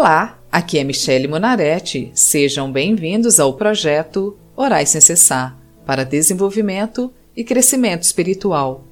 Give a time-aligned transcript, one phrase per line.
[0.00, 2.10] Olá, aqui é Michele Monaretti.
[2.14, 8.82] Sejam bem-vindos ao projeto Orais Sem Cessar para desenvolvimento e crescimento espiritual.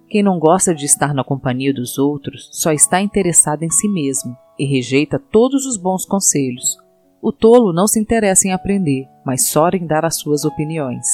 [0.06, 4.37] Quem não gosta de estar na companhia dos outros só está interessado em si mesmo
[4.56, 6.78] e rejeita todos os bons conselhos.
[7.20, 11.05] O tolo não se interessa em aprender, mas só em dar as suas opiniões.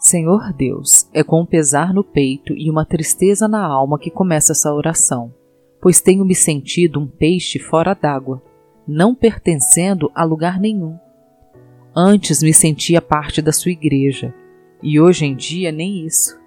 [0.00, 4.50] Senhor Deus, é com um pesar no peito e uma tristeza na alma que começa
[4.50, 5.37] essa oração
[5.80, 8.42] pois tenho me sentido um peixe fora d'água,
[8.86, 10.98] não pertencendo a lugar nenhum.
[11.94, 14.34] Antes me sentia parte da sua igreja,
[14.82, 16.38] e hoje em dia nem isso,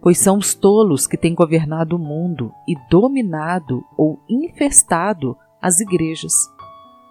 [0.00, 6.32] pois são os tolos que têm governado o mundo e dominado ou infestado as igrejas.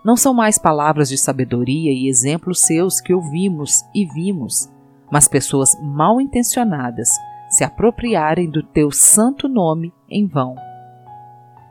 [0.05, 4.69] Não são mais palavras de sabedoria e exemplos seus que ouvimos e vimos,
[5.11, 7.09] mas pessoas mal intencionadas
[7.49, 10.55] se apropriarem do teu santo nome em vão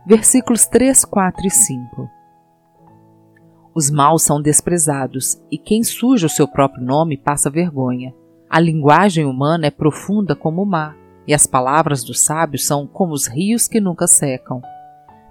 [0.07, 2.11] versículos 3, 4 e 5.
[3.75, 8.15] Os maus são desprezados, e quem suja o seu próprio nome passa vergonha.
[8.51, 10.95] A linguagem humana é profunda como o mar,
[11.27, 14.61] e as palavras dos sábios são como os rios que nunca secam.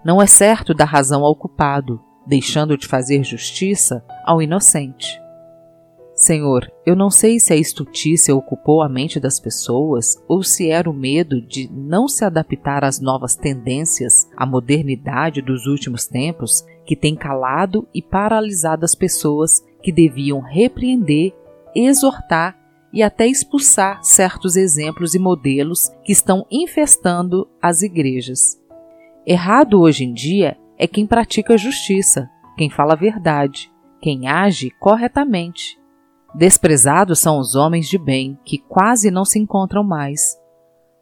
[0.03, 5.22] Não é certo dar razão ao culpado, deixando de fazer justiça ao inocente.
[6.31, 10.89] Senhor, eu não sei se a estultícia ocupou a mente das pessoas ou se era
[10.89, 16.95] o medo de não se adaptar às novas tendências, à modernidade dos últimos tempos que
[16.95, 21.33] tem calado e paralisado as pessoas que deviam repreender,
[21.75, 22.58] exortar
[22.93, 28.58] e até expulsar certos exemplos e modelos que estão infestando as igrejas.
[29.27, 35.80] Errado hoje em dia é quem pratica justiça, quem fala a verdade, quem age corretamente
[36.33, 40.39] Desprezados são os homens de bem, que quase não se encontram mais.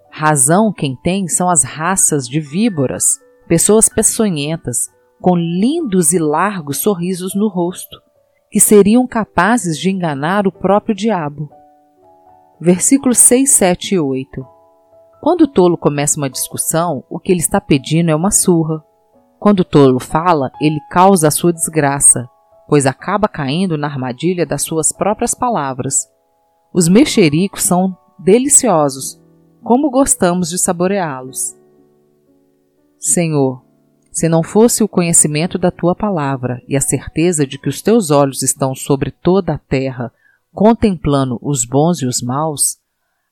[0.09, 4.87] Razão quem tem são as raças de víboras, pessoas peçonhentas,
[5.21, 8.01] com lindos e largos sorrisos no rosto,
[8.49, 11.49] que seriam capazes de enganar o próprio diabo.
[12.59, 14.45] Versículos 6, 7 e 8.
[15.21, 18.83] Quando o tolo começa uma discussão, o que ele está pedindo é uma surra.
[19.39, 22.27] Quando o tolo fala, ele causa a sua desgraça,
[22.69, 26.07] pois acaba caindo na armadilha das suas próprias palavras.
[26.71, 29.19] Os mexericos são deliciosos,
[29.63, 31.57] como gostamos de saboreá-los.
[32.99, 33.63] Senhor,
[34.11, 38.11] se não fosse o conhecimento da tua palavra e a certeza de que os teus
[38.11, 40.11] olhos estão sobre toda a terra,
[40.53, 42.77] contemplando os bons e os maus,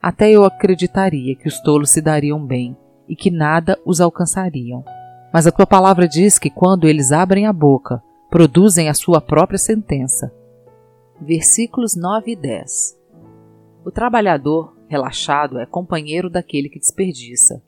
[0.02, 2.76] até eu acreditaria que os tolos se dariam bem
[3.08, 4.84] e que nada os alcançariam.
[5.32, 8.02] Mas a tua palavra diz que quando eles abrem a boca,
[8.38, 10.32] produzem a sua própria sentença.
[11.20, 12.96] Versículos 9 e 10
[13.84, 17.64] O trabalhador relaxado é companheiro daquele que desperdiça.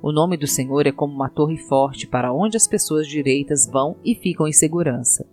[0.00, 3.96] O nome do Senhor é como uma torre forte para onde as pessoas direitas vão
[4.02, 5.28] e ficam em segurança.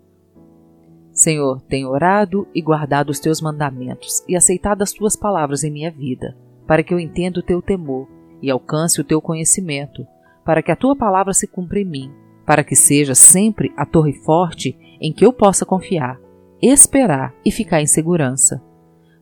[1.14, 5.90] Senhor, tenho orado e guardado os teus mandamentos e aceitado as tuas palavras em minha
[5.90, 6.38] vida,
[6.68, 8.10] para que eu entenda o teu temor
[8.42, 10.06] e alcance o teu conhecimento,
[10.44, 14.14] para que a tua palavra se cumpra em mim para que seja sempre a torre
[14.14, 16.20] forte em que eu possa confiar,
[16.62, 18.62] esperar e ficar em segurança,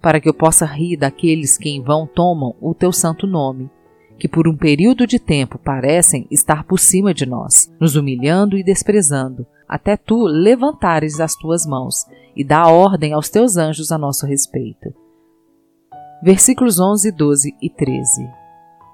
[0.01, 3.69] para que eu possa rir daqueles que em vão tomam o teu santo nome,
[4.17, 8.63] que por um período de tempo parecem estar por cima de nós, nos humilhando e
[8.63, 12.05] desprezando, até tu levantares as tuas mãos
[12.35, 14.93] e dá ordem aos teus anjos a nosso respeito.
[16.21, 18.48] Versículos 11, 12 e 13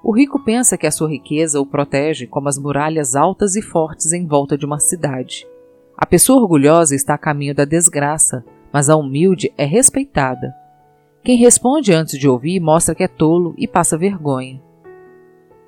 [0.08, 4.12] o rico pensa que a sua riqueza o protege como as muralhas altas e fortes
[4.12, 5.44] em volta de uma cidade.
[5.98, 10.54] A pessoa orgulhosa está a caminho da desgraça, mas a humilde é respeitada.
[11.24, 14.62] Quem responde antes de ouvir mostra que é tolo e passa vergonha.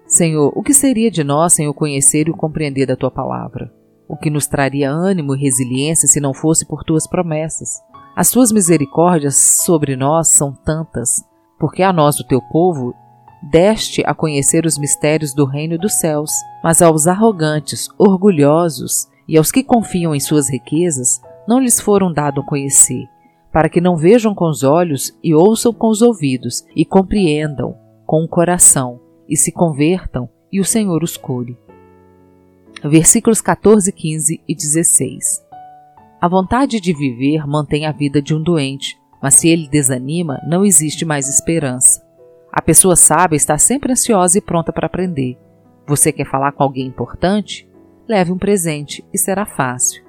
[0.06, 3.74] Senhor, o que seria de nós sem o conhecer e o compreender da tua palavra?
[4.06, 7.82] O que nos traria ânimo e resiliência se não fosse por tuas promessas?
[8.14, 11.24] As tuas misericórdias sobre nós são tantas,
[11.58, 12.94] porque a nós, o teu povo,
[13.42, 16.30] deste a conhecer os mistérios do reino dos céus,
[16.62, 22.44] mas aos arrogantes, orgulhosos e aos que confiam em suas riquezas, não lhes foram dado
[22.44, 23.06] conhecer,
[23.52, 27.76] para que não vejam com os olhos e ouçam com os ouvidos e compreendam
[28.06, 31.56] com o coração e se convertam e o Senhor os cure.
[32.84, 35.44] Versículos 14, 15 e 16.
[36.20, 40.64] A vontade de viver mantém a vida de um doente, mas se ele desanima, não
[40.64, 42.07] existe mais esperança.
[42.52, 45.38] A pessoa sábia está sempre ansiosa e pronta para aprender.
[45.86, 47.68] Você quer falar com alguém importante?
[48.08, 50.04] Leve um presente e será fácil.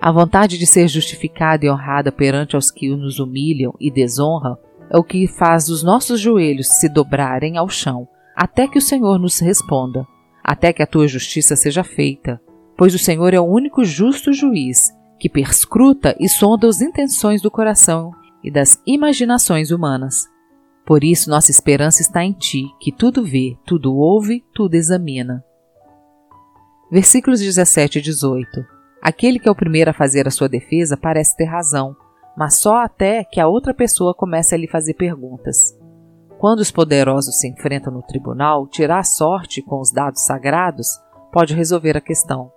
[0.00, 4.56] A vontade de ser justificada e honrada perante os que nos humilham e desonram
[4.90, 9.18] é o que faz os nossos joelhos se dobrarem ao chão, até que o Senhor
[9.18, 10.04] nos responda,
[10.42, 12.40] até que a tua justiça seja feita,
[12.76, 17.48] pois o Senhor é o único justo juiz que perscruta e sonda as intenções do
[17.48, 18.10] coração
[18.42, 20.26] e das imaginações humanas.
[20.86, 25.44] Por isso nossa esperança está em ti, que tudo vê, tudo ouve, tudo examina.
[26.90, 31.36] Versículos 17 e 18 Aquele que é o primeiro a fazer a sua defesa parece
[31.36, 31.96] ter razão,
[32.36, 35.76] mas só até que a outra pessoa comece a lhe fazer perguntas.
[36.38, 41.00] Quando os poderosos se enfrentam no tribunal, tirar a sorte com os dados sagrados
[41.32, 42.52] pode resolver a questão.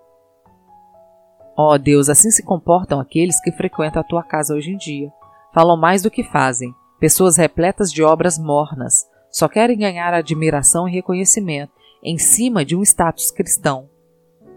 [1.57, 5.11] Ó oh Deus, assim se comportam aqueles que frequentam a tua casa hoje em dia.
[5.53, 10.91] Falam mais do que fazem, pessoas repletas de obras mornas, só querem ganhar admiração e
[10.91, 13.89] reconhecimento em cima de um status cristão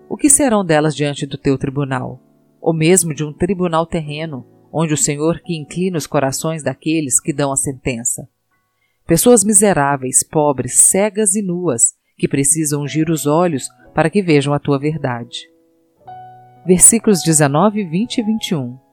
[0.09, 2.19] o que serão delas diante do teu tribunal?
[2.61, 7.33] Ou mesmo de um tribunal terreno, onde o Senhor que inclina os corações daqueles que
[7.33, 8.27] dão a sentença?
[9.07, 14.59] Pessoas miseráveis, pobres, cegas e nuas, que precisam ungir os olhos para que vejam a
[14.59, 15.49] tua verdade.
[16.67, 18.88] Versículos 19, 20 e 21.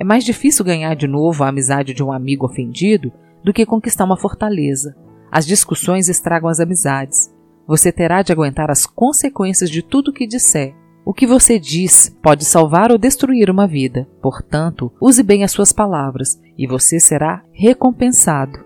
[0.00, 3.12] É mais difícil ganhar de novo a amizade de um amigo ofendido
[3.44, 4.96] do que conquistar uma fortaleza.
[5.30, 7.30] As discussões estragam as amizades.
[7.66, 10.74] Você terá de aguentar as consequências de tudo o que disser.
[11.04, 14.08] O que você diz pode salvar ou destruir uma vida.
[14.22, 18.58] Portanto, use bem as suas palavras e você será recompensado.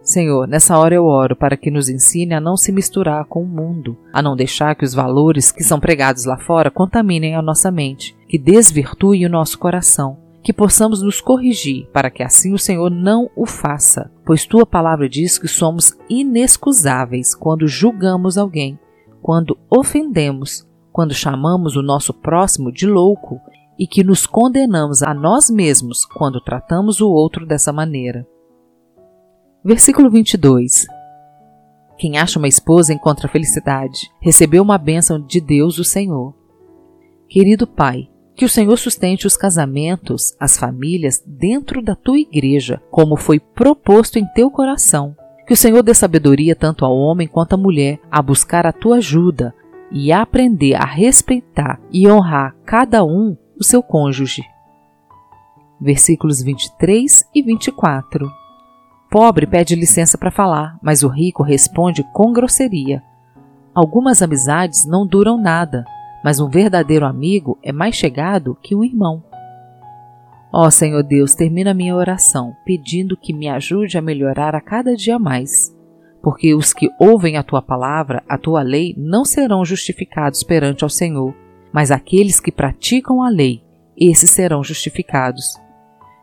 [0.00, 3.48] Senhor, nessa hora eu oro para que nos ensine a não se misturar com o
[3.48, 7.72] mundo, a não deixar que os valores que são pregados lá fora contaminem a nossa
[7.72, 12.88] mente, que desvirtuem o nosso coração que possamos nos corrigir, para que assim o Senhor
[12.88, 18.78] não o faça, pois tua palavra diz que somos inexcusáveis quando julgamos alguém,
[19.20, 23.40] quando ofendemos, quando chamamos o nosso próximo de louco
[23.76, 28.24] e que nos condenamos a nós mesmos quando tratamos o outro dessa maneira.
[29.64, 30.86] Versículo 22
[31.98, 36.32] Quem acha uma esposa encontra felicidade, recebeu uma bênção de Deus o Senhor.
[37.28, 43.16] Querido Pai, que o Senhor sustente os casamentos, as famílias dentro da tua igreja, como
[43.16, 45.16] foi proposto em teu coração.
[45.46, 48.96] Que o Senhor dê sabedoria tanto ao homem quanto à mulher a buscar a tua
[48.96, 49.54] ajuda
[49.90, 54.42] e a aprender a respeitar e honrar cada um o seu cônjuge.
[55.80, 58.30] Versículos 23 e 24.
[59.10, 63.02] Pobre pede licença para falar, mas o rico responde com grosseria.
[63.74, 65.84] Algumas amizades não duram nada,
[66.26, 69.22] mas um verdadeiro amigo é mais chegado que um irmão.
[70.52, 74.96] Ó oh, Senhor Deus, termina minha oração pedindo que me ajude a melhorar a cada
[74.96, 75.72] dia mais,
[76.20, 80.90] porque os que ouvem a tua palavra, a tua lei, não serão justificados perante ao
[80.90, 81.32] Senhor,
[81.72, 83.62] mas aqueles que praticam a lei,
[83.96, 85.54] esses serão justificados.